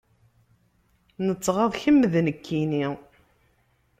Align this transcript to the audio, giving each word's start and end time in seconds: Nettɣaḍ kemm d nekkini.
Nettɣaḍ 1.27 1.71
kemm 1.81 1.99
d 2.11 2.13
nekkini. 2.25 2.87